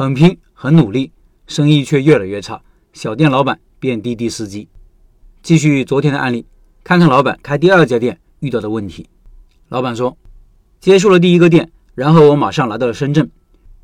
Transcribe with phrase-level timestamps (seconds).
[0.00, 1.12] 很拼很努力，
[1.46, 2.62] 生意却越来越差，
[2.94, 4.66] 小店老板变滴滴司机。
[5.42, 6.46] 继续昨天的案例，
[6.82, 9.06] 看看老板开第二家店遇到的问题。
[9.68, 10.16] 老板说，
[10.80, 13.30] 结束了第一个店，然后我马上来到了深圳。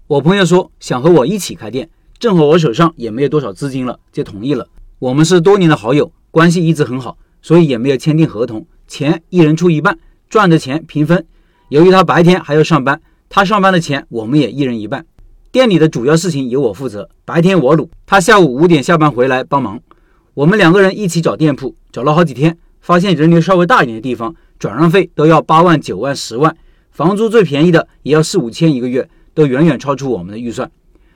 [0.07, 4.67] 我朋友说想和我一起开店，正好我手上也没有多少资金了，就同意了。
[4.98, 9.98] 我们是多年的好友，关系一直很好，所以也没有签订合同，钱一人出一半，
[10.30, 11.27] 赚的钱平分。
[11.69, 15.05] 由于他白天还要上班，他上班的钱我们也一人一半。
[15.57, 19.81] 店里的主要事情由我负责，白天我卤，他下午五点下班回来帮忙。
[20.35, 26.54] 我们两个人一起找店铺，找了好几天，发现人流稍微大一点的地方，转让费都要八万、九万、十万，
[26.90, 30.71] 房租最便宜的也要四五千一个月，都远远超出我们的预算。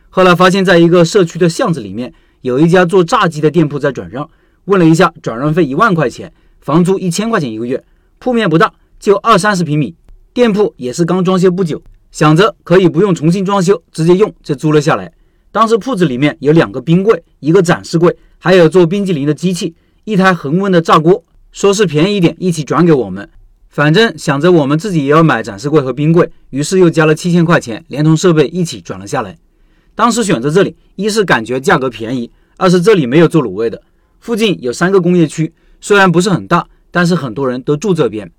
[0.08, 2.10] 后来发现，在一个社区的巷子里面，
[2.40, 4.26] 有一家做炸鸡的店铺在转让，
[4.64, 6.32] 问了一下，转让费一万块钱，
[6.62, 7.84] 房租一千块钱一个月，
[8.18, 9.94] 铺面不大，就二三十平米。
[10.32, 15.12] 店铺也是刚装修不久，想着可以不用重新装修，直接用就租了下来。
[15.52, 23.28] 当时铺子里面有两个冰柜，一个展示柜，还有做冰激凌的机器，一台恒温的炸锅，说是便宜一点，一起转给我们。
[23.68, 29.36] 反正想着我们自己也要买展示柜和冰柜，于是又加了七千块钱，连同设备一起转了下来。
[29.94, 33.80] 当时选择这里，一是感觉价格便宜，二是这里没有做卤味的。
[34.18, 38.30] 附近有三个工业区，虽然不是很大，但是很多人都住这边。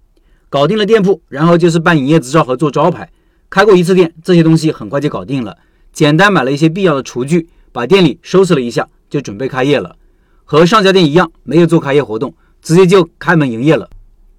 [0.50, 3.10] 搞定了店铺，然后就是办营业执照和做招牌。
[3.52, 5.58] 开过一次店，这些东西很快就搞定了。
[5.92, 9.98] 简单买了一些必要的厨具，把店里收拾了一下，就准备开业了。
[10.46, 13.90] 和上家店一样，没有做开业活动，直接就开门营业了。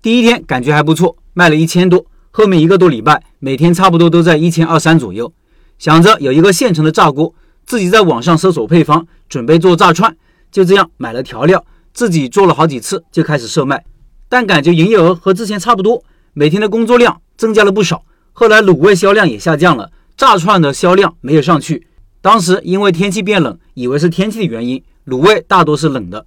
[0.00, 2.06] 第一天感觉还不错，卖了一千多。
[2.30, 5.30] 后面一个多礼拜，每天差不多都在一千二三左右。
[5.78, 7.34] 想着有一个现成的炸锅，
[7.66, 10.16] 自己在网上搜索配方，准备做炸串。
[10.50, 13.84] 就这样买了调料，自己做了好几次，就开始售卖。
[14.30, 18.02] 但感觉营业额和之前差不多，每天的工作量增加了不少。
[18.32, 21.86] 后来卤味销量也下降了，炸串的销量没有上去。
[22.20, 26.24] 当时因为天气变冷，以为是天气的原因，卤味大多是冷的。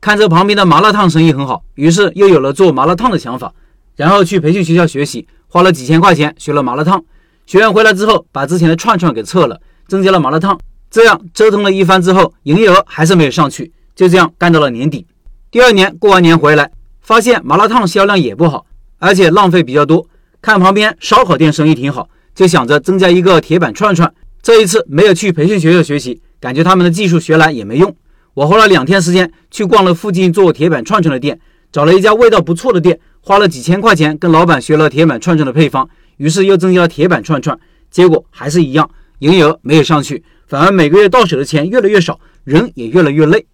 [0.00, 3.52] 看着旁边的麻辣烫生意很好，于是又有了做麻辣烫的想法。
[3.96, 7.04] 然后去培训学校学习，花了几千块钱学了麻辣烫。
[7.46, 10.58] 学员回来之后，把之前的串串给撤了，增加了麻辣烫。
[10.90, 13.70] 这样折腾了一番之后，营业额还是没有上去。
[13.94, 15.06] 就这样干到了年底。
[15.50, 16.70] 第二年过完年回来。
[17.04, 18.64] 发现麻辣烫销量也不好，
[19.00, 20.06] 而且浪费比较多。
[20.42, 24.12] 看旁边烧烤店生意挺好，就想着增加一个铁板串串。
[24.42, 27.94] 这一次没有去培训学校学习，感觉他们的技术学来也没用。
[28.34, 31.38] 我花了两天时间去逛了附近做铁板串串的店，
[31.70, 37.56] 找了一家味道不错的店，花了几千块钱跟老板学了铁板串串的配方，于是又增加了铁板串串，
[37.88, 43.46] 结果还是一样，营业额没有上去，反而每个月到手的钱越来越少，人也越来越累。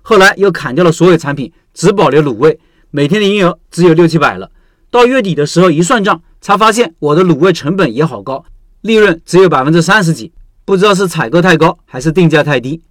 [0.00, 2.58] 后来又砍掉了所有产品，只保留卤味。
[2.90, 4.50] 每天的营业额只有六七百了，
[4.90, 8.44] 到月底的时候一算账，才发现我的卤味成本也好高，
[8.80, 10.32] 利润只有百分之三十几，
[10.64, 12.82] 不知道是采购太高还是定价太低。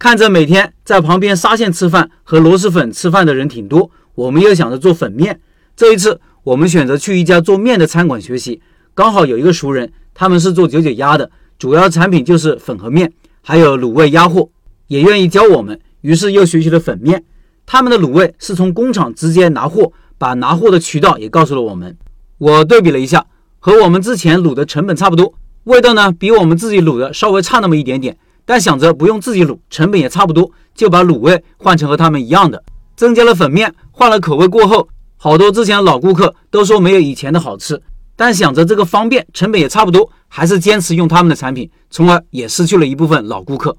[0.00, 5.40] 看着每天在旁边沙县吃饭和螺蛳粉吃饭的人挺多，我们又想着做粉面。
[5.76, 8.60] 这一次我们选择去一家做面的餐馆学习，
[8.94, 14.48] 刚好有一个熟人，他们是做九九鸭的，主要产品就是粉和面，还有卤味鸭货，
[14.88, 17.24] 也愿意教我们，于是又学习了粉面。
[17.64, 21.96] 他们的卤味是从工厂直接拿货，把拿货的渠道也告诉了我们。
[22.38, 23.26] 我对比了一下，
[23.58, 25.34] 和我们之前卤的成本差不多，
[25.64, 28.16] 味道呢比我们自己卤的稍微差那么一点点。
[28.44, 32.62] 但想着不用自己卤，成本也差不多，就把卤味换成和他们一样的，
[32.96, 37.82] 增加了粉面，换了口味过后，好多之前老顾客都说没有以前的好吃。
[38.16, 43.76] 但想着这个方便，成本也差不多，还是坚持用他们的产品，从而也失去了一部分老顾客。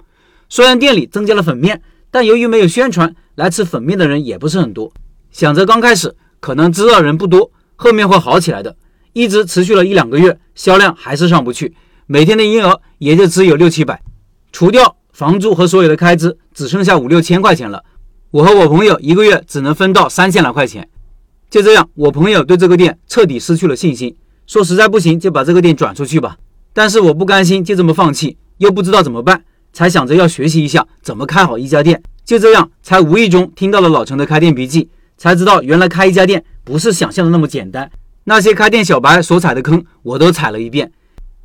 [0.47, 1.81] 虽然店里增加了粉面。
[2.11, 4.91] 但由于没有宣传，来吃粉面的人也不是很多。
[5.29, 7.51] 想着刚开始可能知道人不多，
[7.81, 8.75] 后面会好起来的。
[9.13, 11.73] 一直持续了一两个月，销量还是上不去，
[12.07, 14.01] 每天的营业额也就只有六七百，
[14.51, 17.81] 除掉房租和所有的开支，只剩下五六千块钱了。
[18.31, 20.89] 我和我朋友一个月只能分到三千来块钱。
[21.49, 24.13] 就这样，我朋友对这个店彻底失去了信心，
[24.45, 26.37] 说实在不行就把这个店转出去吧。
[26.73, 29.41] 但是我不甘心就这么放弃，又不知道怎么办。
[29.71, 37.89] 才想着要学习一下怎么开好一家店，就这样才无意中听到了老陈的开店笔记，才知道原来开一家店不是想象的那么简单。
[38.25, 40.91] 那些开店小白所踩的坑，我都踩了一遍。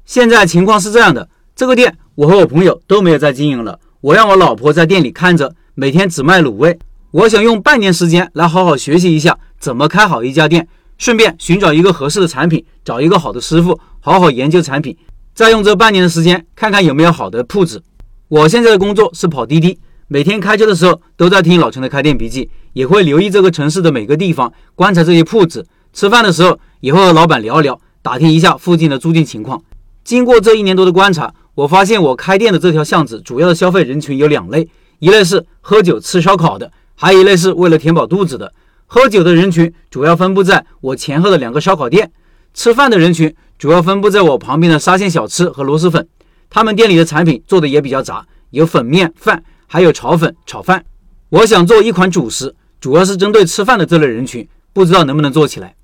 [0.04, 1.26] 现在情况是这样的，
[1.56, 6.78] 这个店我和我朋友都没有再经营了，我让我老婆在店里看着，每天只卖卤味。
[7.10, 10.68] 我想用半年时间来好好学习一下怎么开好一家店，
[10.98, 14.94] 顺便寻找一个合适的产品，找一个好的师傅，好好研究产品，
[15.34, 17.82] 再用这半年的时间看看有没有好的铺子。
[18.28, 25.66] 我现在的工作是跑滴滴，每天开车的时候都在听老陈的开店笔记，也会留意这个城市的每个地方，观察这些铺子。
[25.92, 29.62] 吃饭的时候也会和老板聊聊，打听一下附近的租金情况。
[30.02, 34.68] 经过这一年多的观察，我发现我开店的这条巷子主要的消费人群有两类，
[34.98, 38.52] 一类是喝酒吃烧烤的，还有一类是为了填饱肚子的。
[38.86, 42.10] 喝酒的人群主要分布在我前后的两个烧烤店，
[42.52, 46.06] 吃饭的人群主要分布在我旁边的沙县小吃和螺蛳粉。
[46.50, 50.84] 他们店里的产品做的也比较杂，有粉面饭，还有炒粉炒饭。
[51.30, 55.74] 我想做一款主食，主要是针对吃饭的这类人群，不知道能不能做起来。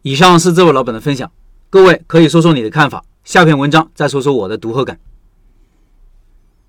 [0.00, 1.30] 以上是这位老板的分享，
[1.68, 3.04] 各位可以说说你的看法。
[3.24, 4.98] 下篇文章再说说我的读后感。